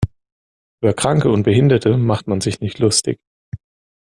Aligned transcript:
Über 0.81 0.95
Kranke 0.95 1.29
und 1.29 1.43
Behinderte 1.43 1.95
macht 1.95 2.25
man 2.25 2.41
sich 2.41 2.59
nicht 2.59 2.79
lustig. 2.79 3.19